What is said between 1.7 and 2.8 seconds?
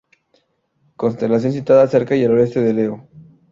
cerca y al oeste de